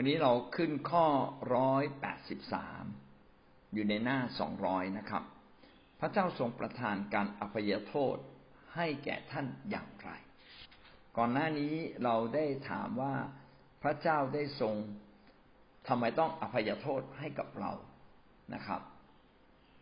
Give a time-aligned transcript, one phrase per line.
[0.00, 1.06] วันนี้เราขึ้นข้อ
[1.54, 2.84] ร้อยแปดสิบสาม
[3.72, 5.22] อยู่ในหน้าสองร้อยนะครับ
[6.00, 8.16] พระเจ้าทรงประทานการอภัยโทษ
[8.74, 10.10] ให้แก่ท่านอย่างไร
[11.16, 11.74] ก่อนหน้านี้
[12.04, 13.14] เราได้ถามว่า
[13.82, 14.74] พระเจ้าได้ทรง
[15.88, 17.72] ทำไมต้องอภัยโทษให้กับเรา
[18.54, 18.82] นะครับ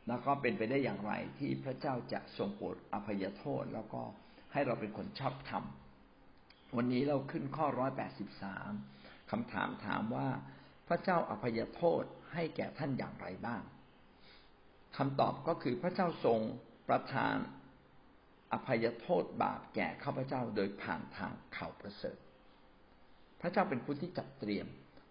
[0.08, 4.02] แล้วก็เป็นไปได้อย่างไรที่พระเจ้าจะทรงโปรดอภัยโทษแล้วก็
[4.52, 5.64] ให้เราเป็นคนชอบธรรม
[6.76, 8.72] วันนี้เราขึ้นข้อร้อยแปดสิบสาม
[9.30, 10.28] คำถามถามว่า
[10.88, 13.62] พระเจ้าอภัยโทษให้แก่ท่านอย่างไรบ้าง
[14.96, 16.40] คำตอบก็คือพระเจ้าทรง
[16.88, 17.36] ประทาน
[18.52, 22.18] อภัยโทษบาปแก่ข้าพเจ้าโดยผ่านทางข่าวประเสริฐ
[23.40, 24.66] พระเจ้าเป็นผู้ที่จัดเตรียม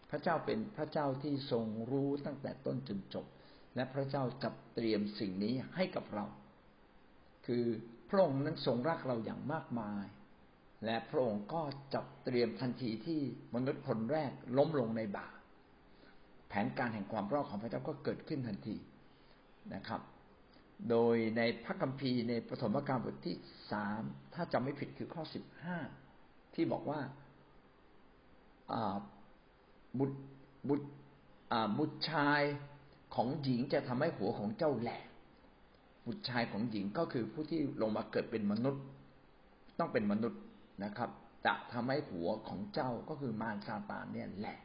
[0.09, 3.25] พระเจ้าเป็นพระเจ้าที่ทรงรู้ตั้งแต่ต้นจนจบ
[3.75, 6.25] และพระเจ้าจัดเตรียมสิ่งนี้ให้กับเรา
[7.45, 7.65] คือ
[8.09, 10.05] พระองค์นั้นทรงรักเราอย่างมากมาย
[10.85, 11.61] และพระองค์ก็
[11.93, 13.19] จัดเตรียมทันทีที่
[13.55, 15.33] มนุษย์คนแรกล้มลงในบาป
[16.49, 18.75] แผนการแห่งความรอดของพระเจ้าก็เกิดขึ้นทันที
[19.75, 20.01] นะครับ
[20.89, 23.35] โดยในพระคัมภีร์ในปฐมกาลบทที่
[23.71, 24.01] สาม
[24.33, 25.77] ถ้าจำไม่ผิดคือข้อสิบห้า
[26.55, 26.99] ที่บอกว่า
[29.99, 30.17] บุตร
[30.69, 30.87] บุตร
[31.77, 32.41] บุตรชาย
[33.15, 35.07] ของหญิงจะทำให้หัวของเจ้าแหลก
[36.07, 38.83] บุตรชายของหญิงก็คือผู้ที่ลงมาเกิดเป็นมนุษย์
[39.79, 40.39] ต้องเป็นมนุษย์
[40.83, 41.09] นะครับ
[41.45, 44.59] จะทำให้หัวของเจ้าก็คือมารซาตานเนี่ยแหละ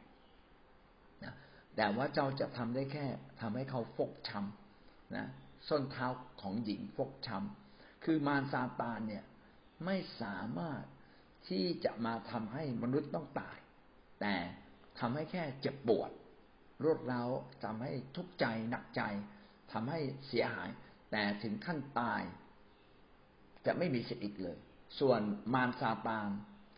[1.23, 1.33] นะ
[1.75, 3.05] แต่ว่าเจ้าจะทำได้แค่
[3.41, 5.27] ทำให้เขาฟกช้ำนะ
[5.67, 6.07] ส้นเท้า
[6.41, 9.23] ของหญิงฟกช้ำคือมารซาตานเนี่ย
[9.85, 10.81] ไม่สามารถ
[11.49, 13.57] ที่จะมาทำให้มนุษย์ต้องตาย
[14.21, 14.35] แต่
[14.99, 16.11] ทำให้แค่เจ็บปวด
[16.83, 17.29] รวดร้าว
[17.63, 19.01] ทำให้ทุกข์ใจหนักใจ
[19.71, 20.69] ทำให้เสียหาย
[21.11, 22.21] แต่ถึงขั้นตาย
[23.65, 24.57] จะไม่มีสิทธิ์อีกเลย
[24.99, 25.21] ส่วน
[25.53, 26.29] มารซาตาน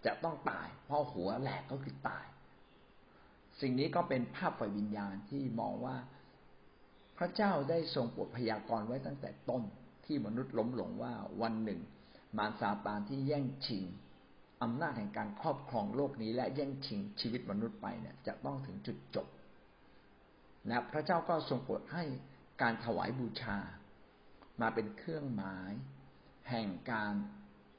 [0.06, 2.26] จะต้องตาย เพราะหัวแหลกก็คือตาย
[3.62, 5.98] สิ่งนี้ก็เป็นภาพฝ่ายวิญญาณที่มองว่า
[7.18, 9.64] พระเจ้าได้ทรงปวดพยากรณ์ไว้ตั้งแต่ต้น
[10.06, 11.82] ที่มนุษย์ล้มหลงว่าวันหนึ่ง
[12.38, 13.86] มารซาตานที่แย่งชิง
[14.64, 19.28] อำนาจแห่งการครอบครองโลกนี้และแย่งชิงชีวิตมนุษย์ไปเนี่ยจะต้องถึงจุดจบ
[20.70, 22.04] นะพระเจ้าก็ทรงโปรดให้
[22.62, 23.58] การถวายบูชา
[24.62, 25.72] มาเป็นเครื่องหมาย
[26.50, 27.14] แห่งการ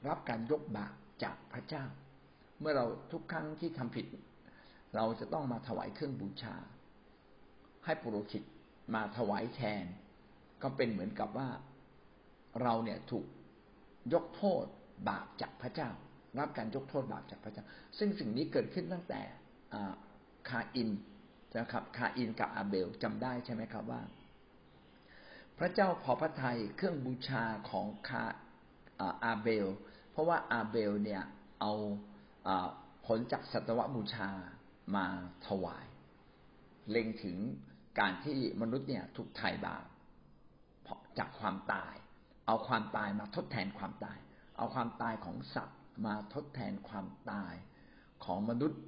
[0.07, 0.93] รับการยกบาป
[1.23, 1.83] จากพระเจ้า
[2.59, 4.05] เมื่อเราทุกครั้งที่ทำผิด
[4.95, 6.55] เราจะต้องมาถวายเครื่องบูชา
[7.85, 8.43] ให้ปุโรหิต
[8.95, 9.85] มาถวายแทน
[10.63, 11.49] ก็เป็นเหมือนกับว่า
[12.61, 13.25] เราเนี่ยถูก
[14.13, 14.65] ยกโทษ
[15.09, 15.89] บาปจากพระเจ้า
[16.39, 17.65] รับการยกโทษบาปจากพระเจ้า
[17.97, 19.21] ซึ่งสิ่งนี้เกิดขึ้นตั้งแต่
[20.49, 20.89] คาอิน
[21.59, 24.01] นะครับคาอินกับอาเบลจำได้ใช่ไหมครับว่า
[25.59, 28.23] พระเจ้าพอพระทัยเครื่องบูชาของคา
[29.23, 29.67] อาเบล
[30.15, 31.23] เพราะว่าอาเบลเนี่ย
[31.61, 31.73] เอา
[33.05, 34.29] ผลจากสัตวบูชา
[34.95, 35.05] มา
[35.47, 35.85] ถวาย
[36.89, 37.37] เล็งถึง
[37.99, 39.85] การที่มนุษย์เนี่ยถูกไถ่บาป
[41.17, 41.93] จากความตาย
[42.47, 44.17] เอาความตายมาทดแทนความตาย
[44.57, 47.53] เอาความตายของสัตว์มาทดแทนความตาย
[48.25, 48.81] ของมนุษย์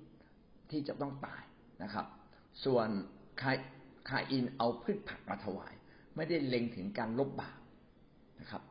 [0.71, 1.43] ที่จะต้องตาย
[1.83, 2.05] นะครับ
[2.65, 2.87] ส่วน
[3.41, 3.51] คา
[4.09, 5.73] คาอินเอาพืชผักมาถวาย
[6.15, 7.59] ไม่ได้เล็งถึงการลบบาป
[8.39, 8.63] นะครับ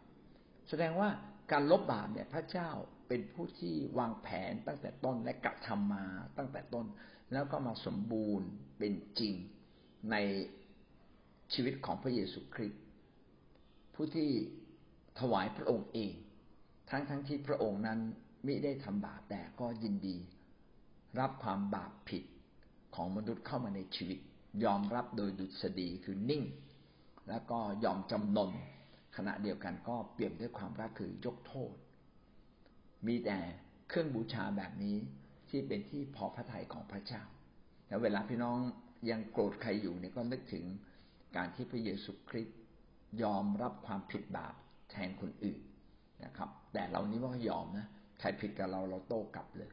[0.68, 1.08] แสดงว่า
[1.52, 2.70] การลบบาปเนี่ยพระเจ้า
[3.08, 6.06] เป็นผู้ที่วางแผนตั้งแต่ต้นและกระทำมา
[6.38, 6.86] ตั้งแต่ต้น
[7.32, 8.48] แล้วก็มาสมบูรณ์
[8.78, 9.34] เป็นจริง
[10.10, 10.16] ใน
[11.52, 12.82] ชีวิตของพระเยซูคริสต์
[13.94, 14.30] ผู้ที่
[15.20, 16.12] ถวายพระองค์เอง
[16.90, 18.00] ทั้งทั้งที่พระองค์นั้น
[18.44, 20.16] ไมิได้ทำบาปแต่ก็ยินดี
[21.20, 22.24] รับความบาปผิด
[22.94, 24.18] ของมนุษย์เข้ามาในชีวิต
[24.64, 26.42] ยอมรับโดยดุษฎีคือนิ่ง
[27.28, 28.50] แล้วก็ยอมจำนน
[29.16, 31.72] ขณะเดียวกันก็เปลี่ยนด้วยความรักคือยกโทษ
[33.06, 33.38] มีแต่
[33.88, 34.96] เครื่องบูชาแบบนี้
[35.48, 37.22] ที่เป็นที่พอพระทัยของพระเจ้า
[37.88, 38.58] แล้วเวลาพี่น้อง
[39.10, 40.64] ยังโกรธใครอยู่เนี่ยก็นึกถึง
[41.36, 42.58] การที่พระเยซูคริสต์
[43.22, 44.54] ยอมรับความผิดบาป
[44.90, 45.60] แทนคนอื่น
[46.24, 47.86] นะครับ แต่เรานี้ไม่ยอมนะ
[48.20, 49.70] ใครผิดกับเราเราโต้กลับเลย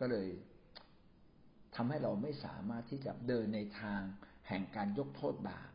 [0.00, 0.28] ก็เลย
[1.74, 4.00] ทำให้เราไม่สามารถที่จะเดินในทาง
[4.48, 5.70] แห่งการยกโทษบาป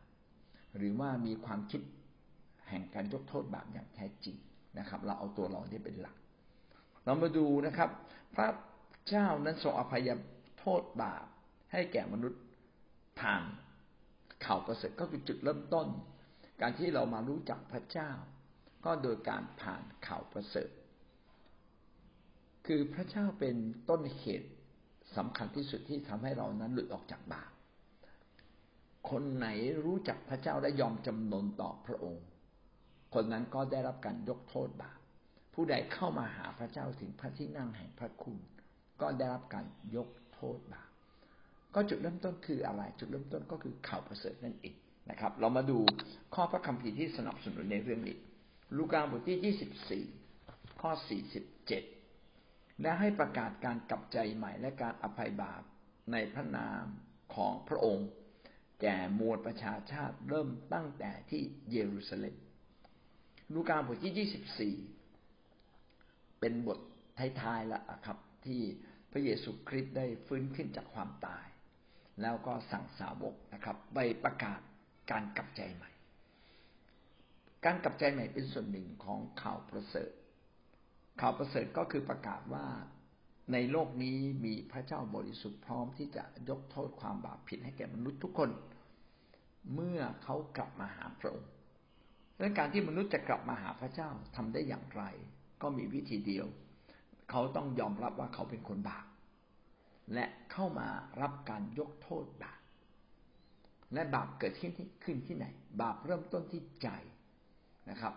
[0.76, 1.80] หรือว่ามีความคิด
[2.68, 4.36] แห่งการยกโทษบาปอย่างแท้จริง
[4.78, 6.16] นะครับ เราเอาตัวเราที่เป็นหลัก
[7.04, 7.90] เรามาดูนะครับ
[8.34, 8.48] พระ
[9.08, 10.08] เจ้านั้นทรงอภัย
[10.58, 11.24] โทษบาป
[11.72, 12.42] ให้แก่มนุษย์
[13.20, 13.42] ผ่าน
[14.44, 15.86] ข่าวประเสริฐก็คือจุดเริ่มต้น
[16.60, 18.10] การที่เรามารู้จักพระเจ้า
[18.84, 20.70] ก็โดยการผ่านข่าวประเสริฐ
[22.66, 23.56] คือพระเจ้าเป็น
[23.90, 24.50] ต้นเหตุ
[25.16, 27.50] สำคัญที่สุดที่ทำให้เรานั้นหลุดออกจากบาป
[29.10, 29.46] คนไหน
[29.84, 32.24] รู้จักพระเจ้าและยอมจำนนต่อพระองค์
[33.14, 34.98] คนนั้นก็ได้รับการยกโทษบาป
[35.54, 38.38] ผู้ใดเข้ามาหาพระเจ้าถึงพระที่นั่งแห่งพระคุณ
[39.00, 39.66] ก็ได้รับการ
[39.96, 40.90] ยกโทษบาป
[41.74, 44.74] ก็จุดเริ่มต้นคืออะไร จุดเริ่มต้นก็คือข่าวประเสริฐนั่นเอง
[45.10, 45.78] นะครับ เรามาดู
[46.34, 48.16] ข้อพระคัมภีร์ที่สนับสนุนในเรื่องนี้
[48.76, 50.04] ลูกาบทที่ยี่สิบสี่
[50.80, 51.82] ข้อสี่สิบเจ็ด
[52.82, 55.62] และให้ประกาศการกลับใจใหม่และการอภัยบาป
[56.12, 56.84] ในพระนาม
[57.34, 58.08] ของพระองค์
[58.80, 62.34] แก่มวลประชาชาติเริ่มตั้งแต่ที่เยรูซาเล็ม
[63.52, 64.74] ลูกาบทที่ยี่สิบสี่
[66.40, 66.78] เป็นบท
[67.42, 68.60] ท้ายๆแล้วครับ ที่
[69.12, 71.46] พระเยซูคริสต์ได้ฟื้นขึ้นจากความตาย
[72.22, 74.60] แล้วก็สั่งสาวกนะครับไปประกาศ
[75.10, 75.90] การกลับใจใหม่
[77.64, 80.12] การกลับใจใหม่เป็นส่วนหนึ่งของข่าวประเสริฐ
[81.20, 82.66] ข่าวประเสริฐก็คือประกาศว่า
[83.52, 88.50] ในโลกนี้มีพระเจ้าบริสุทธิ์พร้อมที่จะยกโทษความบาปผิดให้แก่มนุษย์ทุกคน
[89.74, 91.50] เมื่อเขากลับมาหาพระองค์
[92.34, 95.02] ดังนั้นการที่มนุษย์จะกลับมาหาพระเจ้าทำได้อย่างไร
[95.62, 96.46] ก็มีวิธีเดียว
[97.30, 99.06] เขาต้องยอมรับว่าเขาเป็นคนบาป
[100.14, 100.88] และเข้ามา
[101.20, 102.60] รับการยกโทษบาป
[103.94, 105.46] และบาปเกิดขึ้นที่ขึ้นที่ไหน
[105.82, 106.88] บาปเริ่มต้นที่ใจ
[107.90, 108.14] นะครับ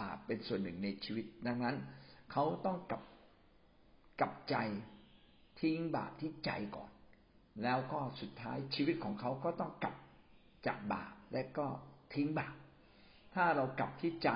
[0.00, 1.76] บาปเป็นส่วนหนึ่งในชีวิต ดังนั้น
[2.32, 3.02] เขาต้องกลับ
[4.20, 4.56] กลับใจ
[5.60, 6.90] ทิ้งบาปที่ใจก่อน
[7.62, 9.96] แล้วก็สุดท้ายชีวิตของเขาก็ต้องกลับ
[10.66, 11.66] จากบาปและก็
[12.14, 12.54] ทิ้งบาป
[13.34, 14.30] ถ้าเรากลับที่ใจ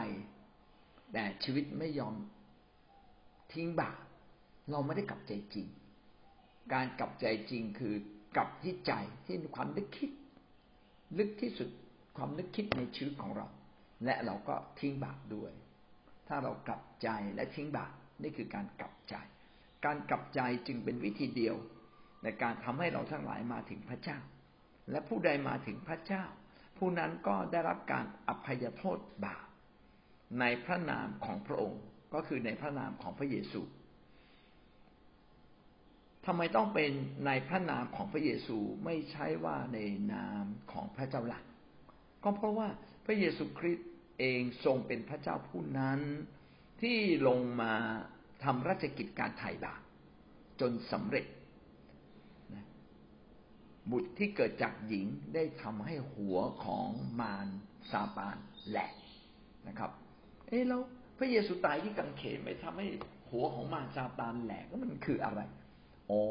[1.13, 2.15] แต่ชีวิตไม่ยอม
[3.53, 3.99] ทิ้งบาป
[4.71, 5.67] เราไม่ได้กลับใจจริง
[6.73, 7.95] การกลับใจจริงคือ
[8.37, 8.93] กลับที่ใจ
[9.27, 10.11] ที่ความนึกคิด
[11.19, 11.69] ลึกที่สุด
[12.17, 13.47] ความนึกคิดในชีวิตของเรา
[14.05, 15.53] และเราก็ทิ้งบาปด้วย
[16.29, 17.93] ถ้าเรากลับใจและทิ้งบาป
[18.23, 19.15] นี่คือการกลับใจ
[19.85, 21.57] การกลับใจจึงเป็นวิธีเดียว
[22.23, 24.19] ในการทำให้เราทั้งหลายมาถึงพระเจ้า
[24.91, 26.25] และผู้ใดมาถึงพระเจ้า
[26.79, 29.47] ผู้นั้นก็ได้รับการอภัยโทษบาป
[30.41, 31.83] ในพระนามของพระองค์
[32.15, 33.61] ก็คือในพระนามของพระเยซู
[36.27, 36.91] ทำไมต้องเป็น
[37.27, 39.79] ในพระนามของพระเยซูไม่ใช่ว่าใน
[40.13, 41.45] นามของพระเจ้าหลัก
[42.25, 42.69] ก็เพราะว่า
[43.07, 46.01] พระเยซูคริสต์เองทรงเป็นพระเจ้าผู้นั้น
[46.83, 47.75] ที่ลงมา
[48.45, 49.81] ทำราชกิจการไถ่บาป
[50.61, 51.27] จนสำเร็จ
[53.91, 56.89] บุตรที่เกิดจากหญิงได้ทำให้หัวของ
[57.21, 57.49] มาร
[57.93, 58.37] ซาตาน
[58.69, 58.93] แหลก
[59.69, 59.91] นะครับ
[60.49, 60.83] เอ๊ะแล้ว
[61.19, 62.87] พระเยซูตายที่กังเขนไม่ทำให้
[63.31, 65.41] หัวของมารซาตานแหลกมันคืออะไร
[66.11, 66.23] อ๋อ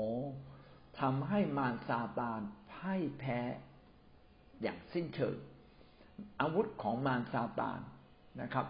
[1.00, 2.40] ทำให้มารซาตาน
[2.72, 3.40] พ่ายแพ้
[4.62, 5.36] อย่างสิ้นเชิง
[6.42, 7.80] อาวุธของมารซาตาน
[8.42, 8.66] นะครับ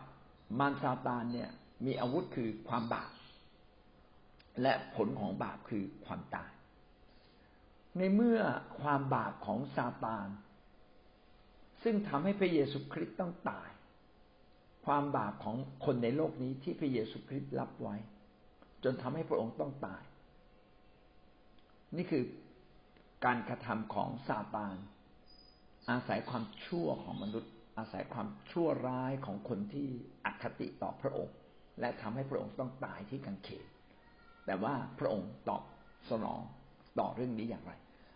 [0.60, 1.50] มารซาตานเนี่ย
[1.86, 3.12] มีอาวุธคือความบาป
[4.62, 6.52] และผลของบาปคือความตาย
[7.98, 8.40] ในเมื่อ
[8.82, 10.28] ความบาปของซาตาน
[11.84, 13.70] ซึ่งทำให้พระเยซูคริสต์ต้องตาย
[14.86, 15.56] ความบาปของ
[15.86, 17.96] คนในโลกนี้ที่พระเยซูคริสต์รับไว้
[18.84, 20.04] จนทำให้พระองค์ต้องตาย
[21.98, 22.24] นี่คือ
[23.26, 24.76] การกระทำของซาตาน
[25.90, 29.88] อาศัยความชั่วของมนุษย์ อาศัยความชั่วร้ายของคนที่
[30.26, 31.36] อคติต่อพระองค์
[31.80, 33.66] และทำให้พระองค์ต้องตายที่กังเขน
[34.46, 35.64] แต่ว่าพระองค์ตอบ
[36.10, 36.42] สนอง
[37.00, 37.74] ต่อเรื่องนี้อย่างไร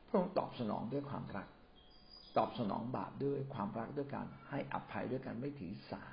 [0.09, 1.47] พระองค์ตอบสนองด้วยความรัก
[2.38, 6.03] ตอบสนองบาปด้วยความรักด้วยการให้อภัยด้วยการไม่ถือสา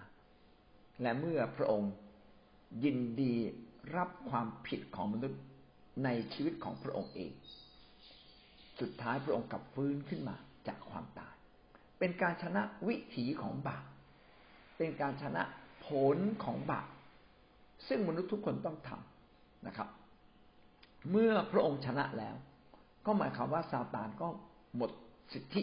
[1.02, 1.92] และเมื่อพระองค์
[2.84, 3.34] ยินดี
[3.96, 5.40] รับความผิดของมนุษย์
[6.04, 7.32] ในชีวิตของพระองค์เอง
[8.80, 10.36] สุดท้ายพระองค์กลับฟื้นขึ้นมา
[10.68, 11.34] จากความตาย
[11.98, 13.84] เป็นการชนะวิถีของบาป
[14.76, 15.42] เป็นการชนะ
[15.86, 16.88] ผลของบาป
[17.88, 19.88] ซึ่งมนุษย์ทุกคนต้องทำนะครับ
[21.10, 22.36] เมื่อพระองค์ชนะแล้ว
[23.06, 24.28] ก็หมายความว่าซาตานก็
[24.76, 24.90] หมด
[25.32, 25.62] สิทธิ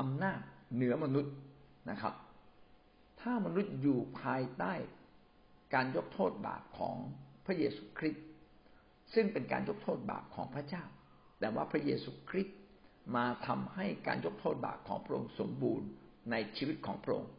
[0.00, 0.40] อำนาจ
[0.74, 1.34] เหนือมนุษย์
[1.90, 2.14] นะครับ
[3.20, 4.74] ถ้ามนุษย์อยู่ภายใต้
[5.74, 6.96] การยกโทษบาปของ
[7.46, 8.24] พระเยซูคริสต์
[9.14, 10.84] ซึ่งเป็นการยกโทษบาปของพระเจ้า
[11.40, 12.56] แต่ว่าพระเยซูคริสต์
[13.16, 15.88] มาทำให้การยกโทษบาปของพระองค์สมบูรณ์
[16.30, 17.30] ในชีวิตของพระองค์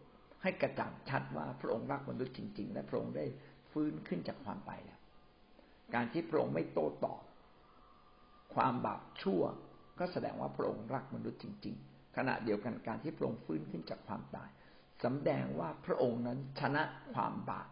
[0.42, 3.26] ให้กระจ่างชัดว่าพระองค์รักมนุษย์จริง ๆ และพระองค์ได้
[3.72, 5.00] ฟื้นขึ้นจากความตายแล้ว
[5.94, 7.22] การที่พระองค์ไม่โต้ตอบ
[8.54, 9.42] ความบาปชั่ว
[10.00, 14.50] ก็แสดงว่าพระองค์รักมนุษย์จริง ๆ ขณะเดียวกันการที่พระองค์ฟื้นขึ้นจากความตาย
[15.04, 17.68] สำแดงว่าพระองค์นั้นชนะความบาป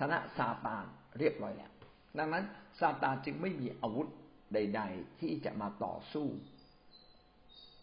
[0.00, 0.84] ชนะซาตาน
[1.18, 1.72] เรียบร้อยแล้ว
[2.18, 2.44] ดังนั้น
[2.80, 4.08] ซาตานจึงไม่มีอาวุธ
[4.54, 6.26] ใด ๆ ที่จะมาต่อสู้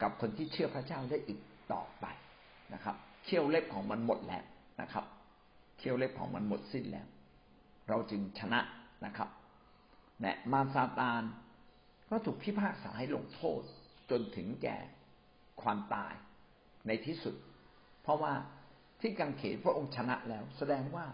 [0.02, 1.40] กับคนที่เชื่อพระเจ้าได้อีก
[1.74, 2.06] ต่อไป
[2.74, 4.44] นะครับเชี่ยวเล็บของมันหมดแล้ว
[4.82, 5.06] นะครับ
[5.78, 7.08] เชี่ยวเล็บของมันหมดสิ้นแล้ว
[7.90, 8.60] เราจึงชนะ
[9.06, 9.30] นะครับ
[10.22, 11.22] และมาซาตาน
[12.10, 13.62] ก็ถูกพิพากษาให้ลงโทษ
[14.12, 14.78] จนถึงแก่
[15.62, 16.14] ความตาย
[16.88, 17.36] ในที่สุด
[18.04, 18.34] เพราะว่า
[19.02, 21.06] ที่กังเขนพระองค์ชนะแล้ว แสดงว่า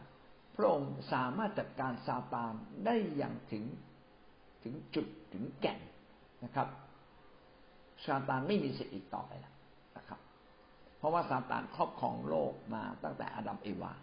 [0.56, 2.54] พระองค์สามารถจัดการซาตาน
[2.86, 3.64] ได้อย่างถึง
[4.64, 5.80] ถึงจุดถึงแก่น
[6.44, 6.68] นะครับ
[8.06, 9.54] ซาตานไม่มีสิทธิ์อีกต่อไปแล้ว
[9.98, 10.20] นะครับ
[10.98, 13.94] เพราะว่าซาตานครอบครองโลกมาตั้งแต่อาดัมเอวา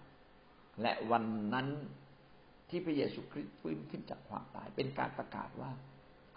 [0.82, 1.68] และวันนั้น
[2.68, 5.70] ที่พระเยซูคริสต์ฟื้นขึ้นจากความตาย เป็นการประกาศว่า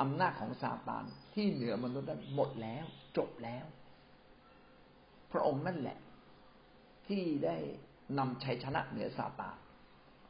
[0.01, 2.85] อำนาจของซาตานที่เหนือมนุษย์นั้นหมดแล้ว
[3.17, 3.65] จบแล้ว
[5.31, 5.97] พระองค์นั่นแหละ
[7.07, 7.57] ที่ได้
[8.17, 9.57] นำชัยชนะเหนือซาตาน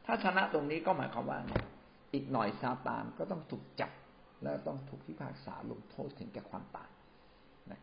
[0.06, 1.40] ถ้าชนะตรงนี้ก็หมายความว่า
[2.14, 3.92] อีกหน่อยซาตานก็ต้องถูกจับ
[4.42, 6.90] และต้องถูกพิพากษาลงโทษถึงแก่ความตาย
[7.70, 7.80] นะ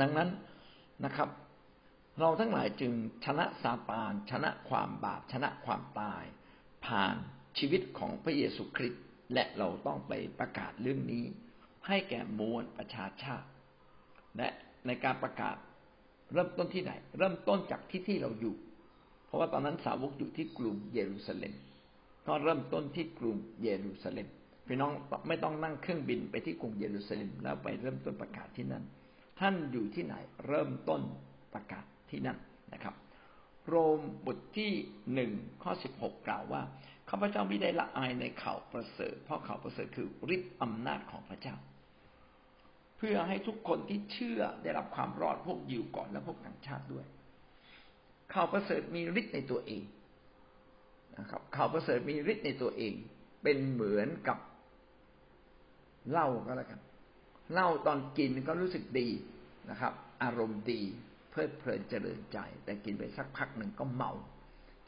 [0.00, 0.28] ดังนั้น
[1.04, 1.28] นะครับ
[2.20, 2.92] เราทั้งหลายจึง
[3.24, 6.24] ชนะซาตาน ชนะความบาปชนะความตาย
[6.86, 7.16] ผ่าน
[7.58, 9.02] ชีวิตของพระเยซูคริสต์
[9.34, 11.24] และเราต้องไปประกาศเรื่องนี้
[11.86, 13.48] ให้แก่มวลประชาชาติ
[14.36, 14.48] และ
[14.86, 15.56] ในการประกาศ
[16.32, 18.54] เริ่มต้นที่ไหน เริ่มต้นจากที่ที่เราอยู่
[19.26, 21.54] เพราะว่าตอนนั้นสาวกอยู่ที่กรุงเยรูซาเล็ม
[22.26, 24.28] ก็เริ่มต้นที่กรุงเยรูซาเล็ม
[24.66, 24.92] พี่น้อง
[25.28, 28.84] ไม่ต้องนั่งเครื่องบินไปที่กรุงเยรูซาเล็มแล้วไปเริ่มต้นประกาศที่นั่น
[29.40, 30.14] ท่านอยู่ที่ไหน
[30.46, 31.00] เริ่มต้น
[31.54, 32.38] ประกาศที่นั่น
[32.72, 32.94] นะครับ
[33.68, 34.72] โรมบทที่
[35.14, 35.32] หนึ่ง
[35.62, 36.62] ข้อสิบหกกล่าวว่า
[37.10, 41.56] ข้าพเจ้าไม่ได้ละอายในข่าวประเสริฐ เพราะข่าวประเสริฐคือฤทธิ์อำนาจของพระเจ้า
[42.98, 47.06] เพื่อให้ทุกคนที่เชื่อได้รับความรอดพวกยิวก่อนและพวกต่างชาติด้วย
[48.34, 49.82] ข่าวประเสริฐมีฤทธิ์ในตัวเอง
[51.18, 52.94] นะครับ ข่าวประเสริฐมีฤทธิ์ในตัวเอง
[53.42, 54.38] เป็นเหมือนกับ
[56.10, 56.80] เหล้าก็แล้วกัน
[57.52, 59.08] เหล้าตอนกินก็รู้สึกดี
[59.70, 60.80] นะครับ อารมณ์ดี
[61.30, 64.12] เพลิดเพลินเจริญใจ แต่กินไปสักพักหนึ่งก็เมา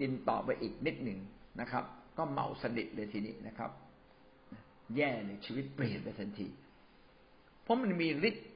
[0.00, 1.18] กินต่อไปอีกนิดหนึ่ง
[1.60, 1.84] นะครับ
[2.20, 3.70] ก็เมาสนิทเลยทีนี้นะครับ
[4.96, 6.48] แย่เลยชีวิตเปลี่ยนไปทันที
[7.62, 8.46] เพราะมันมีฤทธิ์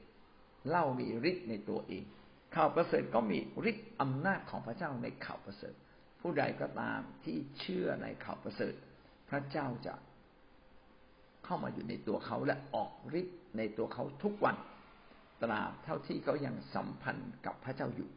[0.69, 2.03] เล่ามีฤทธิ์ในตัวเอง
[2.55, 3.37] ข่าวประเสริฐก็มี
[3.69, 5.73] ฤทธิ์อำนาจของพระเจ้าในข่าวประเสริฐ
[6.21, 8.73] ผู้ใดก็ตามที่เชื่อในข่าวประเสริฐ
[9.29, 9.93] พระเจ้าจะ
[11.45, 14.55] เข้ามาอยู่ในตัวเขาและออกฤทธิ์ในตัวเขาทุกวัน
[15.43, 18.09] ตราบเท่าที่เขายังสัมพันธ์กับพระเจ้าอยู่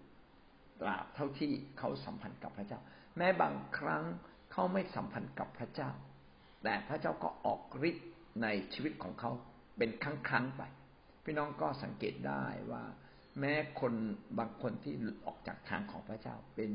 [0.81, 2.81] ตราบเท่าที่เขาสัมพันธ์กับพระเจ้า
[3.17, 4.05] แม้บางครั้ง
[4.59, 5.91] เขาไม่สัมพันธ์กับพระเจ้า
[6.65, 8.09] แต่พระเจ้าก็ออกฤทธิ์
[8.43, 9.31] ในชีวิตของเขา
[9.79, 10.63] เป็นครั้งครั้งไป
[11.25, 12.83] พี่น้องก็สังเกตได้ว่า
[13.41, 13.93] แม้คน
[14.39, 16.71] บางคนที่หลุดออกจากทางของพระเจ้า เป็น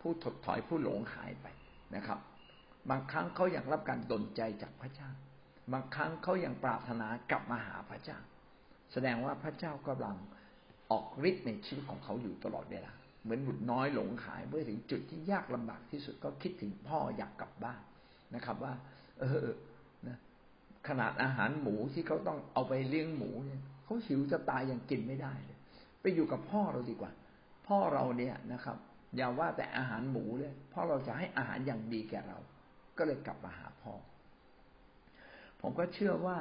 [0.00, 1.46] ผู้ถดถอยผู้หลงหายไป
[1.94, 2.18] นะครับ
[2.90, 5.10] บางครั้งเขายัางรับการดลใจจากพระเจ้า
[5.72, 8.18] บางครั้งเขายัางปรารถนากลับมาหาพระเจ้า
[8.92, 10.16] แสดงว่าพระเจ้ากำลัง
[10.90, 17.82] ออกฤทธิ์ในชีวิตของเขาอยู่ตลอดเวลา เหมือนบุตรน้อยหลงหายเมื่อถึงจุดที่ยากลำบากที่สุดก็คิดถึงพ่ออยากกลับบ้าน
[18.34, 18.72] นะครับ ว่า
[19.20, 19.48] เออ
[20.06, 20.16] นะ
[20.88, 25.58] ขนาดอาหารหมูที่เขาต้องเอาไปเลี้ยงหมูเนี่ยเขาหิวจะตายยังกินไม่ได้เลย
[26.00, 27.12] ไปอยู่กับพ่อเราดีกว่า
[27.66, 28.76] พ่อเราเนี่ยนะครับ
[29.16, 32.38] อย่าว่าแต่อาหารหมูเลยพ่อเราจะให้อาหารอย่างดีแก่เรา
[32.98, 33.92] ก็เลยกลับมาหาพ่อ
[35.60, 36.38] ผมก็เชื่อว่า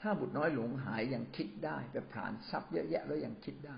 [0.00, 3.76] ถ้าบุตรน้อยหลงหายยังคิดได้ไปผ่านทรัพย์เยอะแยะแล้วยังคิดได้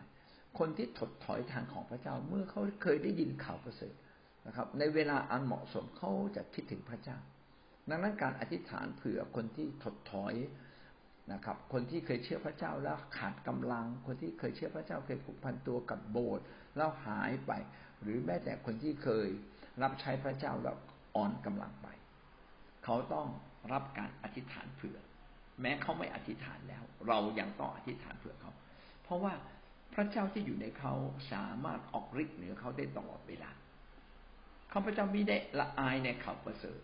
[0.59, 3.95] คนที่ถดถอยทางของพระเจ้าเมื่อเขาเคยได้ยินข่าวประเสริฐ
[4.47, 7.19] นะครับ ในเวลาอันเหมาะสมเขาจะคิดถึงพระเจ้า
[7.91, 10.35] ดังนั้นการอธิษฐานเผื่อคนที่ถดถอย
[11.33, 16.45] นะครับ คนที่เคยเชื่อพระเจ้าแล้วขาดกำลัง คนที่เคยเชื่อพระเจ้าเคยผูกพันตัวกับโบสถ์
[16.77, 17.53] แล้วหายไป
[18.03, 19.29] หรือแม้แต่คนที่เคย
[19.83, 20.77] รับใช้พระเจ้าแล้ว
[21.17, 21.89] อ่อนกำลังไป
[22.85, 23.29] เขาต้อง
[23.73, 24.99] รับการอธิษฐานเผื่อ
[25.61, 28.53] แม้เขาไม่อธิษฐานแล้ว เรายังต้องอธิษฐานเผื่อเขา
[29.05, 29.33] เพราะว่า
[29.95, 30.93] พระเจ้าที่อยู่ในเขา
[31.33, 33.51] สามารถออกฤทธิ์เหนือเขาได้ตลอดเวลา
[34.73, 36.79] ข้าพเจ้ามิได้ละอายในข่าวประเสริฐ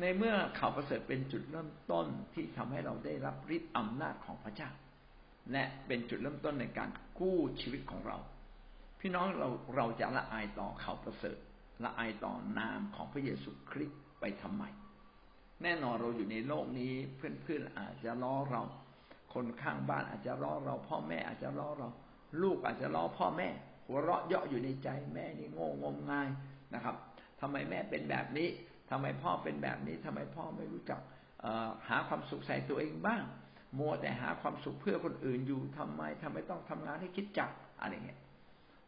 [0.00, 4.70] ในเมื่อข่าวประเสริฐเป็นจุดเริ่มต้นที่ทำให้เราได้รับฤทธิ์อำนาจของพระเจ้า
[5.52, 8.18] และเป็นจุดเริ่มต้นในการกู้ชีวิตของเรา
[9.00, 11.38] พี่น้องเราเราจะละอายต่อข่าวประเสริฐ
[11.84, 14.64] ละอายต่อนามของพระเยซูคริสต์ไปทำไม
[15.62, 18.62] แน่นอนเราอยู่ในโลกนี้เพื่อนๆอาจจะล้อเรา
[19.34, 21.88] คนข้างบ้านอาจจะล้อเรา พ่อแม่อาจจะล้อเรา
[22.42, 23.48] ลูกอาจจะล้อพ่อแม่
[23.86, 26.28] หัวเราะเยาะอยู่ในใจแม่นี่โง่งมงาย
[26.74, 26.96] นะครับ
[27.40, 28.48] ทำไมแม่เป็นแบบนี้
[28.90, 31.00] ทำไมพ่อเป็นแบบนี้ทำไมพ่อไม่รู้จัก
[31.88, 33.22] หาความสุขใส่ตัวเองบ้าง
[33.78, 38.20] มัวแต่หาความสุขเพื่อคนอื่นอยู่ทำไมทำไมต้องทำงานให้คิดจักอะไรเงี้ย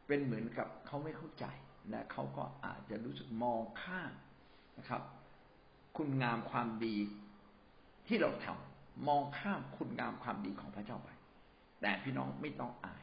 [0.06, 1.44] เป็นเหมือนกับเขาไม่เข้าใจ
[1.90, 4.12] และเขาก็อาจจะรู้สึกมองข้าม
[4.78, 5.02] นะครับ
[5.96, 6.96] คุณงามความดี
[8.06, 11.10] ที่เราทำมองข้ามคุณงามความดีของพระเจ้าไป
[11.80, 13.02] แต่พี่น้องไม่ต้องอาย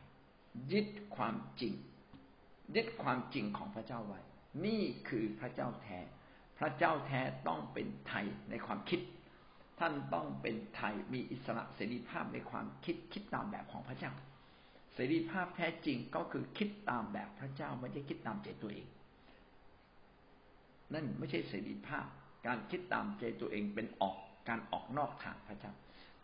[0.71, 1.73] ยึดความจริง
[2.75, 4.19] ยึดความจริงของพระเจ้าไว้
[4.65, 5.99] นี่คือพระเจ้าแท้
[6.59, 8.99] พระเจ้าแท้ต้องเป็นไทยในความคิด
[9.79, 14.11] ท่านต้องเป็นไทยมีอิสระเสรีภาพในความคิดคิดตามแบบของพระเจ้า
[14.93, 18.87] เสรีภาพแท้จริงก็คือคิดตามแบบพระเจ้าไม่ใช่คิดตามใจตัวเอง
[20.93, 22.05] นั่นไม่ใช่เสรีภาพ
[22.47, 24.15] การคิดตามใจตัวเองเป็นออก
[24.49, 25.73] การออกนอกทางพระเจ้า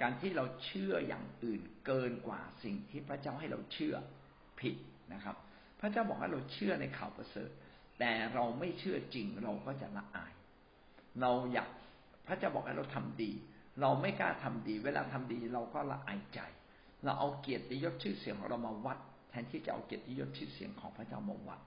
[0.01, 3.95] การที่เราเชื่ออย่างอื่นเกินกว่าสิ่งที่พระเจ้าให้เราเชื่อ
[4.59, 4.75] ผิด
[5.13, 5.35] นะครับ
[5.79, 7.49] พระเจ้าบอกให้เราเชื่อในข่าวประเสริฐ
[7.99, 10.33] แต่เราไม่เชื่อจริงเราก็จะละอาย
[11.21, 11.69] เราอยาก
[12.27, 13.31] พระเจ้าบอกให้เราทำดี
[13.81, 16.39] เราไม่กล้าทำดี เวลาทำดีเราก็ละอายใจ
[17.03, 18.97] เราเอาเกียรติยศชื่อเสียงของเรามาวัด
[19.29, 21.61] แทนที่จะเอาเกียรติยศชื่อเสียงของพระเจ้ามาวัด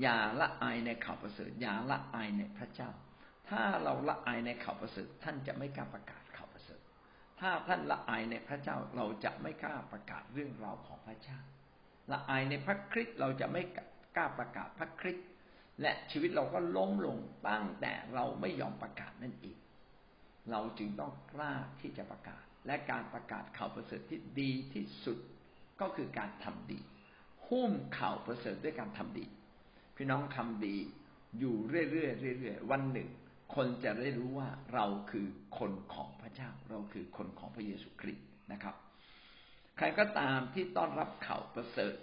[0.00, 2.90] อย่าละอายในข่าวประเสริฐอย่าละอายในพระเจ้า
[3.48, 6.21] ถ้าเราละอายในข่าวประเสริฐท่านจะไม่กล้าประกาศ
[7.42, 11.38] ถ้าท่านละอายในพระเจ้าเราจะไม่กล้าประกาศเรื่องราวของพระเจ้า
[12.12, 13.62] ละอายในพระคริสต์เราจะไม่
[14.16, 15.26] กล้าประกาศพระคริสต์
[15.80, 17.18] และชีวิตเราก็ล้มลง
[17.48, 19.56] ตั้งแต่เราไม่ยอมประกาศนั่นเอง
[20.50, 25.18] เราจึงต้องกล้าที่จะประกาศ และการประกาศข่าวประเสริฐที่ดีที่สุด
[25.80, 26.80] ก็คือการทำดี
[27.48, 29.26] หุ้มข่าวประเสริฐด้วยการทำดี
[29.96, 30.76] พี่น้องทำดี
[31.38, 33.08] อยู่เรื่อยๆเรื่อยๆวันหนึ่ง
[33.54, 35.26] คนจะได้รู้ว่าเราคือ
[35.58, 38.74] คนของพระเจ้า เราคือคนของพระเยซูคริสต์นะครับ
[39.76, 41.94] ใครก็ตามที่ต้อนรับข่าวประเสริฐ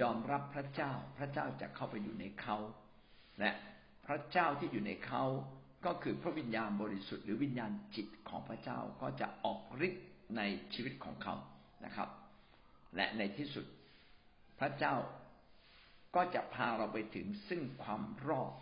[0.00, 2.56] ยอมรับพระเจ้า พระเจ้าจะเข้าไปอยู่ในเขา
[3.40, 3.50] และ
[4.06, 5.24] พระเจ้าที่อยู่ในเขา
[5.86, 10.42] ก็คือพระวิญญาณบริสุทธิ์หรือวิญญาณจิตของพระเจ้าก็จะออกฤทธิ์ใน
[10.74, 11.34] ชีวิตของเขา
[11.84, 12.08] นะครับ
[12.96, 13.66] และในที่สุด
[14.60, 14.94] พระเจ้า
[16.14, 18.52] ก็จะพาเราไปถึงซึ่งความรอด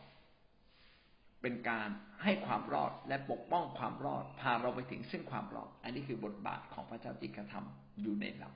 [1.47, 1.91] เป็นการ
[2.23, 8.51] ให้ความรอดและปกป้องความรอด พาเราไปถึงซึ่งความรอด อันนี้คือบทบาทของพระเจ้าที่กระทำอยู่ในเรา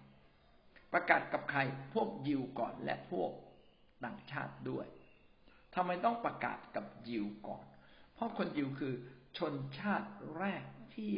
[0.92, 1.60] ประกาศกับใคร
[1.94, 3.30] พวกยิวก่อนและพวก
[4.04, 4.86] ต่างชาติด้วย
[5.74, 7.64] ทำไมต้องประกาศกับยิวก่อน
[8.14, 8.94] เพราะคนยิวคือ
[9.38, 11.10] ชนชาติแรกที่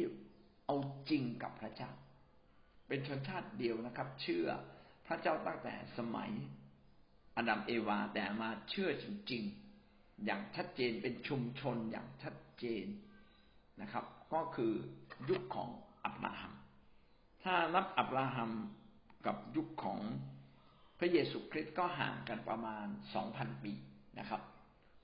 [0.65, 0.77] เอา
[1.09, 1.91] จริงกับพระเจ้า
[2.87, 4.47] เป็นชนชาติเดียวนะครับ เชื่อ
[5.07, 6.31] พระเจ้าตั้งแต่สมัย
[7.37, 9.62] อดัมเอวาแต่มาเชื่อจริงๆ
[10.25, 12.85] อย่างชัดเจนเป็นชุมชนอย่างชัดเจน
[13.81, 14.73] นะครับ ก็คือ
[15.29, 15.69] ยุคของ
[16.05, 16.53] อับราฮัม
[17.43, 18.51] ถ้านับอับราฮัม
[19.25, 19.99] กับยุคของ
[20.99, 23.73] พระเยซูคริสต์ก็ห่างกันประมาณสองพันปี
[24.19, 24.41] นะครับ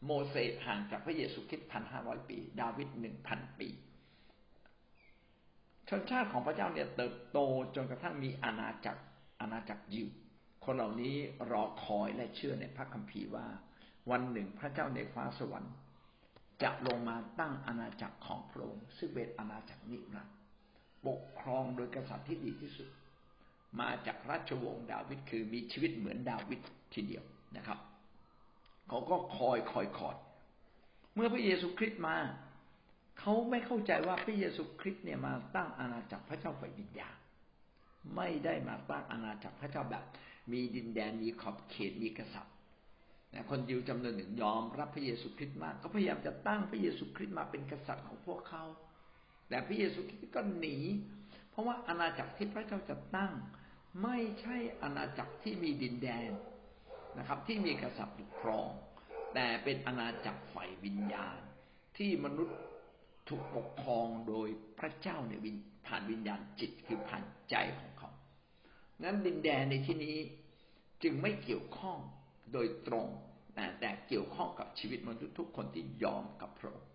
[0.05, 3.69] โมเสสห่างจากพระเยซูคริสต์พันห้าร้อยปี ดาวิดหนึ่งพันปี
[5.89, 7.39] ชนชาติของพระเจ้าเนี่ยเติบโต
[7.75, 9.01] จนกระทั่งมีอาณาจักร
[9.39, 10.07] อาณาจักรยิว
[10.65, 11.15] คนเหล่านี้
[11.51, 13.47] รอคอยและเชื่อในพระคัมภีร์ว่า
[14.09, 15.73] วันหนึ่งพระเจ้าในฟ้าสวรรค์
[16.63, 20.35] จะลงมาตั้งอาณาจักรของพระองค์ซึ่งเป็นอาณาจักรนิรันดร์
[21.07, 22.89] ปกครองโดยกษัตริย์ที่ดีที่สุด
[23.79, 26.59] มาจากราชวงศ์ดาวิดคือมีชีวิตเหมือนดาวิด
[26.93, 27.23] ทีเดียว
[27.57, 27.79] นะครับ
[28.87, 30.15] เขาก็คอยคอยคอย
[31.15, 32.15] เมื่อพระเยซูคริสต์มา
[33.19, 37.15] เขาไม่เข้าใจว่าพระเยซูคริสต์เนี่ยมาตั้งอาณาจักรพระเจ้าฝ่ายวิญญาณ
[38.15, 40.03] ไม่ได้มาตั้งอาณาจักรพระเจ้าแบบ
[40.51, 42.55] มีดินแดนมีขอบเขตมีกษัตริย์
[43.33, 48.63] นะคนยิวจำนวนหนึ่งยอมรับพระเยซูคริสต์มาก ก็พยายามจะตั้งพระเยซูคริสต์มาเป็นกษัตริย์ของพวกเขา
[49.49, 50.77] แต่พระเยซูคริสต์ก็หนี
[51.51, 53.33] เพราะว่าอาณาจักรที่พระเจ้าจะตั้ง
[54.03, 56.31] ไม่ใช่อาณาจักรที่มีดินแดน
[57.17, 58.69] นะครับ ที่มีกษัตริย์ปกครอง
[59.33, 61.39] แต่เป็นอาณาจักรฝ่ายวิญญาณ
[61.97, 62.57] ที่มนุษย์
[63.29, 64.47] ถูกปกครองโดย
[64.79, 65.55] พระเจ้าในวิญ
[65.87, 68.09] ผ่านวิญญาณจิตคือผ่านใจของเขา
[69.03, 70.17] นั้นดินแดนในที่นี้
[71.03, 71.97] จึงไม่เกี่ยวข้อง
[72.53, 73.07] โดยตรง
[73.79, 76.89] แต่เกี่ยวข้องกับชีวิตมนุษย์ทุกคนที่ยอมกับพระองค์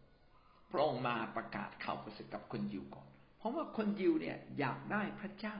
[0.70, 5.56] พระองค์มาประกาศข่าวประเสริฐกับคนยิวก่อน เพราะว่าคนยิวเนี่ยอยากได้พระเจ้า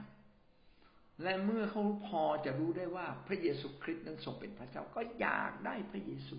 [1.23, 6.37] และเมื่อเขาพอจะรู้ได้ว่าพระเยซูคริสต์นั้นทรงเป็นพระเจ้าก็อยากได้พระเยซู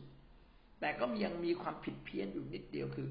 [0.81, 3.09] แต่ก็ยังมีความผิดเพี้ยนอยู่นิดเดียวคือ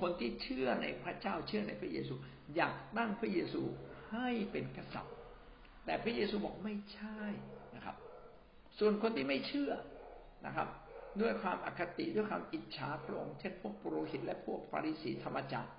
[0.00, 2.14] คนที่เชื่อในพระเจ้าเชื่อในพระเยซู
[2.56, 3.62] อยากตั้งพระเยซู
[4.12, 5.14] ให้เป็นกษัตริย์
[5.84, 7.22] แต่พระเยซูบอกไม่ใช่
[8.78, 9.72] ส่วนคนที่ไม่เชื่อ
[10.46, 10.68] นะครับ
[11.20, 15.70] ด้วยความอคติด้วยความอิจฉาพระองค์เช่นพวกปุโรหิตและพวกฟาริสีธรรมจักร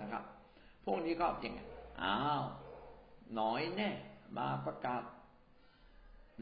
[0.00, 0.24] นะครับ
[0.84, 1.60] พวกนี้ก็อยังไง
[2.02, 2.44] อ้าว
[3.40, 3.90] น้อยแน่
[4.38, 5.02] มาประกาศ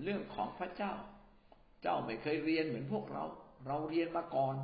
[0.03, 0.93] เรื่องของพระเจ้า
[1.83, 3.25] เจ้าไม่เคยเรียนเหมือนพวกเรา
[3.67, 4.55] เราเรียนมาก่อน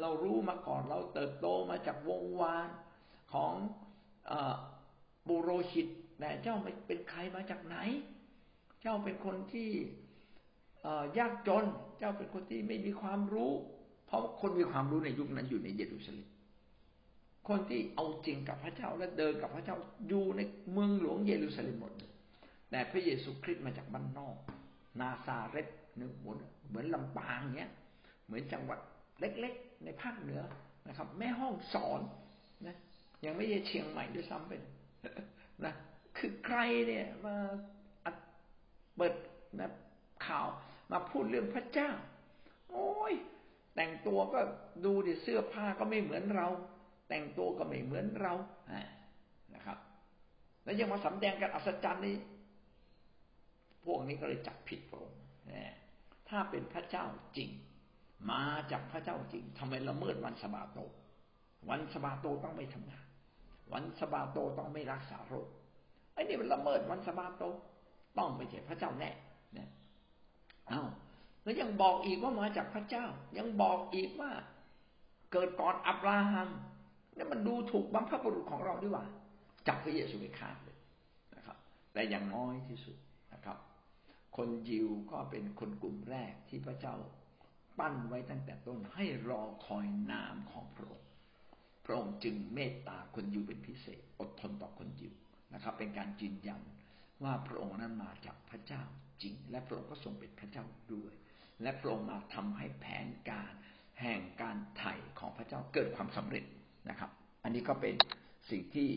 [0.00, 2.68] เรารู้มาก่อน เราเติบโตมาจากวงวาน
[3.32, 3.54] ของ
[5.28, 5.88] บุโรหิต
[6.20, 7.76] แต่เจ้าไม่เป็นใครมาจากไหน
[8.82, 9.70] เจ้าเป็นคนที่
[11.18, 11.64] ยากจน
[11.98, 13.52] เจ้าเป็นคนที่ไม่มีความรู้
[14.06, 16.28] เพราะคนมีความรู้ในยุคนั้นอยู่ในเยรูซาเล็ม
[17.48, 19.76] คนที่เอาจริงกับพระเจ้าและเดินกับพระเจ้า
[20.08, 20.40] อยู่ใน
[20.72, 21.92] เมืองหลวงเยรูซาเล็มหมด
[22.70, 24.36] แต่พระเยซูคริสต์มาจากบ้านนอก
[25.00, 27.70] นาซาเรตเนื้อหมุนเหมือนลำปางเนี้ย
[28.26, 28.78] เหมือนจังหวัด
[29.20, 30.42] เล็กๆ ในภาคเหนือ
[30.88, 32.00] นะครับ แม่ห้องสอน
[32.66, 32.76] นะ
[33.24, 34.62] ยังไม่ใช่เชียงใหม่ด้วยซ้ำเป็น
[35.64, 35.74] นะ
[36.18, 37.36] คือใครเนี่ยมา
[38.96, 39.14] เปิด
[39.60, 39.70] นะ
[40.26, 40.46] ข่าว
[40.92, 41.90] มาพูดเรื่องพระเจ้า
[42.70, 43.14] โอ้ย
[43.74, 44.40] แต่งตัวก็
[44.84, 46.48] ดูดิเสื้อผ้าก็ไม่เหมือนเรา
[47.08, 48.34] แต่งตัวก็ไม่เหมือนเรา
[49.54, 49.78] นะครับ
[50.64, 52.16] แล้วยังมาสำแดงกันอัศจรรย์นี้
[53.84, 55.20] พวกนี้ก็เลยจับผิดพระองค์
[56.28, 57.04] ถ้าเป็นพระเจ้า
[57.36, 57.50] จริง
[58.30, 60.78] มาจากพระเจ้าจริงทำไมละเมิดวันสบาโต
[61.70, 63.06] วันสบาโตต้องไม่ทำงาน
[63.72, 65.48] วันสบาโตต้องไม่รักษาโรค
[66.12, 67.44] ไอ้นี่มันละเมิดวันสบาโต
[68.18, 69.10] ต้องไม่ใช่พระเจ้าแน่
[69.54, 69.64] เนี่
[70.68, 70.82] ยอ้า
[71.42, 73.06] แล้วยังบอกอีกว่ามาจากพระเจ้า
[73.38, 74.30] ยังบอกอีกว่า
[75.32, 76.48] เกิดก่อนอับราฮัม
[77.16, 79.04] นี่มันดูถูกบังคับบุรุษของเราด้วยว่า
[79.66, 80.78] จับพระเยซูไปฆ่าเลย
[81.36, 81.56] นะครับ
[81.92, 82.96] แต่อย่างน้อยที่สุด
[83.34, 83.58] นะครับ
[84.36, 86.94] คนยิวก็เป็นคนกลุ่มแรกที่พระเจ้า
[87.78, 91.08] ปั้นไว้ตั้งแต่ต้นให้รอคอยนามของพระองค์
[91.84, 95.12] พระองค์จึงเมตตาคนยิวเป็นพิเศษ อดทนต่อคนยิว
[95.54, 96.62] นะครับ เป็นการยืนยัน
[97.22, 98.82] ว่าพระองค์นั้นมาจากพระเจ้า
[99.22, 101.14] จริง และพระองค์ก็ทรงเป็นพระเจ้าด้วย
[101.62, 103.52] และพระองค์มาทำให้แผนการ
[104.00, 106.44] แห่งการไถ่ของพระเจ้าเกิดความสำเร็จ
[106.90, 107.10] นะครับ
[107.42, 107.94] อันนี้ก็เป็น
[108.50, 108.88] สิ่งที่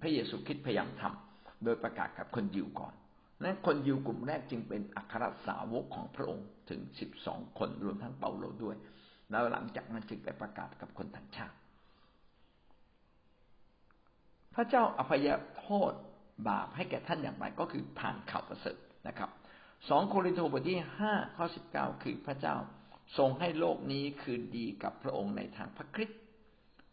[0.00, 2.94] พระเยซูคริสต์พยายามทำโดยประกาศกับคนยิวก่อน
[3.42, 8.76] นั้นคนยิวกลุ่มแรกจึงเป็นอัครสาวกของพระองค์ถึงสิบสองคนรวมทั้งเปาโลด้วย
[9.30, 11.56] แล้วหลังจากนั้นจึงไปประกาศกับคนต่างชาติ
[14.54, 15.92] พระเจ้าอภัยโทษ
[16.48, 18.76] บาปให้แก่ท่านอย่างไรก็คือผ่านข่าวประเสริฐ
[19.08, 19.30] นะครับ
[19.88, 22.56] สองโครินธ์บทที่ห้าข้อสิบเก้าคือพระเจ้า
[23.18, 26.20] ทรงให้โลกนี้คืนดีกับพระองค์ในทางพระคริสต์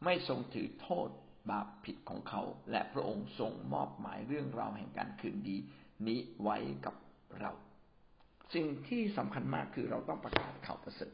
[0.03, 1.10] ไม่ทรงถือโทษ
[1.51, 5.58] บาปผิดของเขา และพระองค์ทรงมอบหมายเรื่องราวแห่งการคืนดี
[6.08, 6.95] นี้ไว้กับ
[7.39, 7.51] เรา
[8.53, 11.12] สิ่งที่สำคัญมากคือเราต้องประกาศข่าวประเสริฐ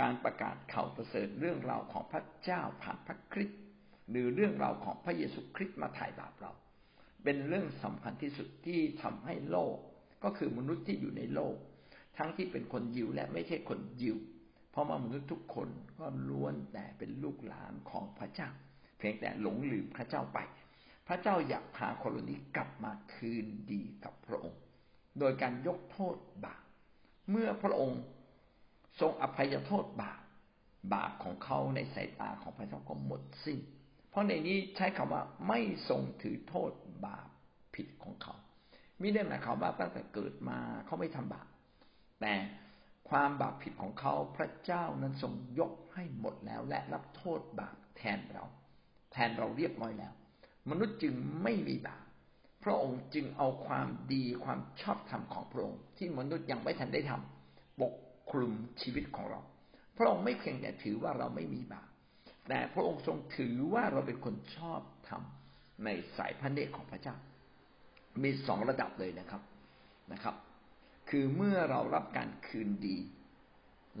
[0.00, 3.60] การประกาศข่าวประเสริฐเรื่องราวของพระเจ้าผ่านพระคริสต์
[4.10, 6.52] หรือเรื่องราวของพระเยซูคริสต์มาถ่ายบาปเรา
[7.24, 9.76] เป็นเรื่องสำคัญที่สุดที่ทำให้โลก
[10.24, 11.56] ก็คือมนุษย์ที่อยู่ในโลก
[12.18, 14.16] ทั้งที่เป็นคนยิวและไม่ใช่คนยิว
[14.70, 18.48] เพราะว่ามนุษย์ทุกคนก็ล้วนแต่เป็นลูกหลานของพระเจ้า
[18.98, 20.38] เพียงแต่หลงลืมพระเจ้าไป
[21.08, 24.60] พระเจ้าอยากพาคนเหล่านี้กลับมาคืนดีกับพระองค์
[25.18, 26.64] โดยการยกโทษบาป
[27.30, 28.00] เมื่อพระองค์
[29.00, 30.20] ทรงอภัยโทษบาป
[30.94, 33.58] บาปของเขาในสายตาของพระเจ้าก็หมดสิ้น
[34.12, 36.70] เพราะในนี้ใช้คำว่าไม่ทรงถือโทษ
[37.06, 37.28] บาป
[37.74, 38.34] ผิดของเขา
[38.98, 41.46] ไม่ได้หมายความว่าตั้งแต่เกิดมาเขาไม่ทำบาป
[42.20, 42.34] แต่
[43.10, 48.44] ความบาปผิดของเขาพระเจ้านั้นทรงยกให้หมดแล้ว และรับโทษบาปแทนเรา
[49.12, 50.12] แทนเราเรียบร้อยแล้ว
[50.70, 52.04] มนุษย์จึงไม่มีบาป
[52.64, 57.94] พระองค์จึงเอาความดีความชอบธรรมของพระองค์ ที่มนุษย์ยังไม่ทันได้ทำปก
[58.30, 59.40] คลุมชีวิตของเรา
[59.96, 61.88] พระองค์ไม่เพียงแต่ถือว่าเราไม่มีบาป
[62.48, 65.22] แต่พระองค์ทรงถือว่าเราเป็นคนชอบธรรม
[65.84, 67.16] ในสายพระเนตรของพระเจ้า
[68.22, 69.42] มีสองระดับเลยนะครับ
[70.12, 70.36] นะครับ
[71.10, 72.98] คือเมื่อเรารับการคืนดี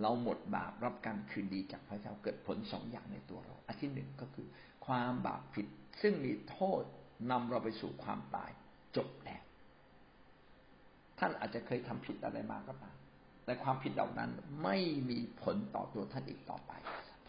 [0.00, 4.46] เราหมดบาปรับการคืนดีจากพระเจ้าเกิดผลสองอย่างในตัวเราอันที่หนึ่งก็คือ
[4.86, 5.66] ความบาปผิด
[6.02, 6.82] ซึ่งมีโทษ
[7.30, 8.50] นำเราไปสู่ความตาย
[8.96, 9.42] จบแล้ว
[11.18, 12.96] ท่านอาจจะเคยทำผิดอะไรมาก็ตาม
[13.44, 14.30] แต่ความผิดเหล่านั้น
[14.62, 14.76] ไม่
[15.10, 16.72] มีผลต่อตัวท่านอีกต่อไป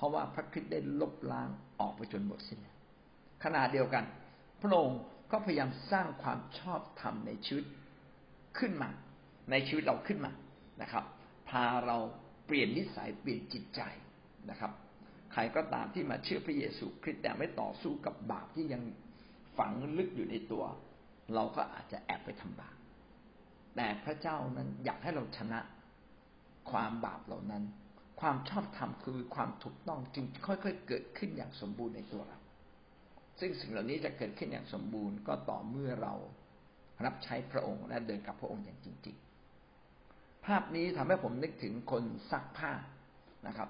[0.03, 2.77] ราะว่าพระคริสต์ได้ลบล้างออกไปจนหมดสิ้นแล้ว
[3.43, 4.03] ขณะเดียวกัน
[4.61, 7.65] พระองค์ก็พยายามสร้างความชอบธรรมในชีวิต
[8.57, 8.89] ขึ้นมา
[9.51, 10.31] ในชีวิตเราขึ้นมา
[10.81, 11.03] นะครับ
[11.49, 11.97] พาเรา
[12.45, 13.81] เปลี่ยนนิสัยเปลี่ยนจิตใจ
[14.49, 14.71] นะครับ
[15.33, 18.83] ใครก็ตามที่มาเชื่อพระเยซูคริสต์แต่ไม่ต่อสู้กับบาปที่ยัง
[19.57, 20.63] ฝังลึกอยู่ในตัว
[21.33, 22.75] เราก็อาจจะแอบไปทำบาป
[23.75, 25.59] แต่พระเจ้านั้นอยากให้เราชนะ
[26.71, 27.63] ความบาปเหล่านั้น
[28.21, 32.39] ความชอบธรรมคือความถูกต้องจึงค่อยๆเกิดขึ้นอย่างสมบูรณ์ในตัวเรา
[33.39, 36.13] ซึ่งสิ่งเหล่านี้จะเกิดขึ้นอย่างสมบูรณ์ก็ต่อเมื่อเรา
[37.05, 39.15] รับใช้พระองค์และเดินกับพระองค์อย่างจริง
[39.81, 42.71] ๆ ภาพนี้ทำให้ผมนึกถึงคนซักผ้า
[43.47, 43.69] นะครับ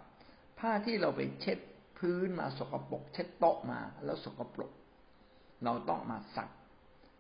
[0.60, 1.58] ผ้าที่เราไปเช็ด
[1.98, 4.72] พื้นมาสกปรกเช็ดโต๊ะมาแล้วสกปรก
[5.64, 6.50] เราต้องมาซัก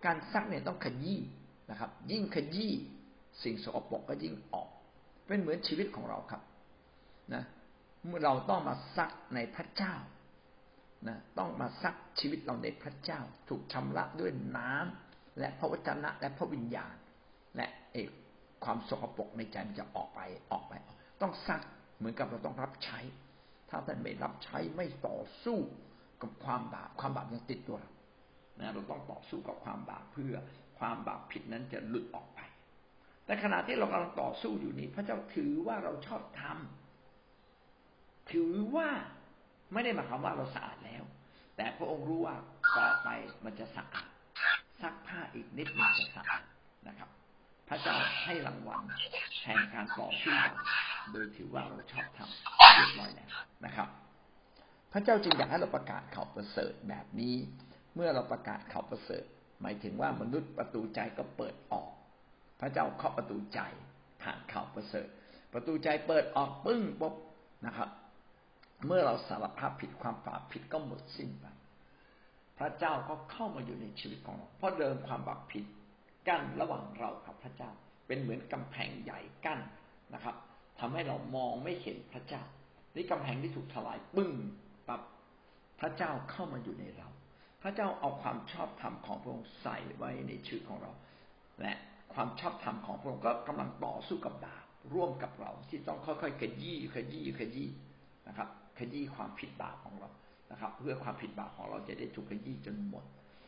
[0.05, 1.19] การซักเนี่ยต้องขยี้
[1.71, 2.71] นะครับ ยิ่งขยี้
[3.43, 4.67] สิ่งสกปรกก็ยิ่งออก
[5.27, 6.41] เป็นเหมือนชีวิตของเราครับ
[7.33, 7.43] นะ
[8.07, 9.95] เมื่อเราต้องมาซักในพระเจ้า
[11.07, 16.95] นะต้องมาซักชีวิตเราในพระเจ้า ถูกชำระด้วยน้ำและพระวจนะและพระวิญญาณ
[17.57, 18.09] และเอก
[18.63, 20.19] ความสกปรกในใจมันจะออกไป
[20.51, 20.73] ออกไป
[21.21, 21.61] ต้องซัก
[21.97, 22.99] เหมือนกับเราต้องรับใช้
[23.69, 25.59] ถ้าท่านไม่รับใช้ไม่ต่อสู้
[26.21, 27.91] กับความบาปความบาปยังติดตัวเรา
[28.59, 30.35] นะเราต้องต่อสู้กับความบาปเพื่อ
[30.79, 32.39] ความบาปผิดนั้นจะหลุดออกไป
[33.25, 36.82] แต่ขณะที่เรากำลังต่อสู้อยู่นี้ พระเจ้าถือว่าเราชอบทำ
[38.33, 38.89] ถือว่า
[39.73, 41.03] ไม่ได้หมายความว่าเราสะอาดแล้ว
[41.57, 42.35] แต่พระองค์รู้ว่า
[42.77, 43.09] ต่อไป
[43.45, 44.07] มันจะสะอาด
[44.81, 46.43] ซักผ้าอีกนิดนึงจะสะอาด
[46.87, 47.09] นะครับ
[47.69, 48.83] พระเจ้าให้รางวัล
[49.43, 50.35] แห่งการต่อสู้
[51.11, 53.29] โดยถือว่าเราชอบทำเรียบร้อยแล้ว
[53.65, 53.87] นะครับ
[54.93, 57.35] พระเจ้าจึงอยากให้เราประกาศข่าวประเสริฐแบบนี้
[57.95, 59.23] เมื่อเราประกาศข่าวประเสริฐ
[59.61, 61.89] หมายถึงว่ามนุษย์ประตูใจก็เปิดออก
[62.61, 63.59] พระเจ้าเคาะประตูใจ
[64.21, 65.07] ผ่านข่าวประเสริฐ
[65.53, 67.15] ประตูใจเปิดออกปึ้งปุ๊บ
[67.65, 67.89] นะครับ
[68.85, 71.45] เมื่อเราสารภาพผิดความบาปผิดก็หมดสิ้นไป
[72.59, 75.65] พระเจ้าก็เข้ามาอยู่ในชีวิตของเรา เพราะเดิมความบาปผิด
[76.27, 77.71] กั้นระหว่างเรากับพระเจ้า
[78.07, 79.59] เป็นเหมือนกำแพงใหญ่กั้น
[80.13, 80.35] นะครับ
[80.79, 82.43] ทำให้เรามองไม่เห็นพระเจ้า
[82.95, 84.31] นี่กำแพงที่ถูกทลายปึ้ง
[84.87, 85.01] ปับ
[85.79, 87.07] พระเจ้าเข้ามาอยู่ในเรา
[87.61, 90.91] พระเจ้าเอาความชอบธรรมของพระองค์ใส่ไว้ในชีวิตของเรา
[91.61, 91.73] และ
[92.13, 97.69] ความชอบธรรมของพระองค์ก็กำลังต่อสู้กับบาปร่วมกับเราที่ต้องค่อยๆขยี้ขยี้ขยี้
[98.27, 100.09] นะครับ ขยี้ความผิดบาปของเรา
[100.51, 103.03] นะครับ เพื่อความผิดบาปของเราจะได้ถูกขยี้จนหมด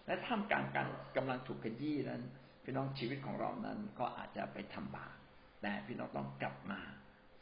[0.06, 2.24] และท่ามกลางการกำลังถูกขยี้นั้น
[2.64, 5.16] พี่น้องชีวิตของเรานั้นก็อาจจะไปทำบาป
[5.62, 6.80] แต่พี่น้องต้องกลับมา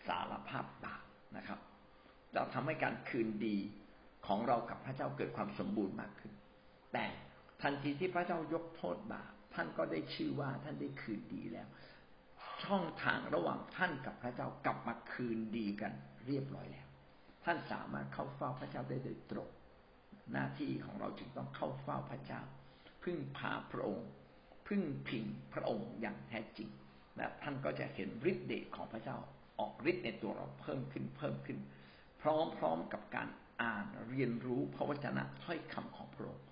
[0.08, 1.04] สารภาพบาป
[1.38, 1.60] นะครับ
[2.34, 3.58] เราทำให้การคืนดี
[4.28, 6.34] ของเรากับพระเจ้าเกิดความสมบูรณ์มากขึ้น
[6.93, 7.06] แต่
[7.62, 11.67] ทันทีที่พระเจ้ายกโทษบาปท่านก็ได้ชื่อว่าท่านได้คืนดีแล้ว
[12.63, 15.93] ช่องทางระหว่างท่านกับพระเจ้ากลับมาคืนดีกัน
[16.28, 16.88] เรียบร้อยแล้ว
[17.46, 19.50] ท่านสามารถเข้าเฝ้าพระเจ้าได้โดยตรง
[20.32, 22.42] หน้าที่ของเราจึงต้องเข้าเฝ้าพระเจ้า
[23.04, 24.10] พึ่งพาพระองค์
[24.68, 26.70] พึ่งพิงพระองค์อย่างแท้จริง
[27.18, 29.18] และท่านก็จะเห็นฤทธิ์เดชของพระเจ้า
[29.60, 31.60] ออกฤทธิ์ในตัวเราเพิ่มขึ้นเพิ่มขึ้น
[32.22, 33.28] พร้อมๆกับการ
[33.62, 36.46] อ่านเรียนรู้พระวจนะถ้อยคำของพระองค์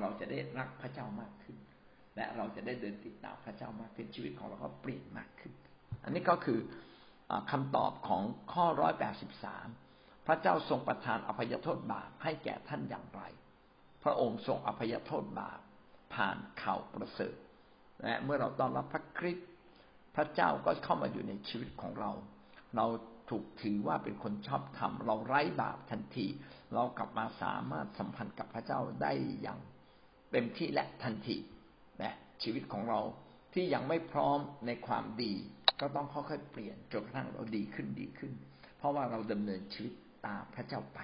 [0.00, 1.56] เราจะได้รักพระเจ้ามากขึ้น
[2.16, 5.52] และเราจะได้เดินติดตามพระเจ้ามากขึ้นชีวิตของเราก็เปลี่ยนมากขึ้น
[6.04, 6.58] อันนี้ก็คือ
[7.50, 9.66] คำตอบของข้อร้อยแปดสิบสาม
[10.26, 13.22] พระเจ้าทรงประทานอภัยโทษบาปให้แก่ท่านอย่างไร
[14.04, 15.60] พระองค์ทรงอภัยโทษบาป
[16.14, 17.36] ผ่านข่าวประเสริฐ
[18.02, 19.48] และเมื่อเราต้อนรับพระคริสต์
[20.16, 22.10] พระเจ้าก็เข้ามาอยู่ในชีวิตของเรา
[22.76, 22.86] เรา
[23.30, 26.26] ถูกถือว่าเป็นคนชอบธรรม เราไร้บาปทันที
[26.74, 29.58] เรากลับมาสามารถสัมพันธ์กับพระเจ้าได้อย่าง
[30.32, 31.36] เต็มที่และทันที
[31.98, 32.10] และ
[32.42, 33.00] ชีวิตของเรา
[33.54, 35.32] ที่ยังไม่พร้อมในความดี
[35.80, 38.32] ก็ต้องค่อยๆเปลี่ยนจนกระทั่งเราดีขึ้นดีขึ้น
[38.78, 39.92] เพราะว่าเราดำเนินชีวิต
[40.26, 40.98] ตามพระเจ้าไป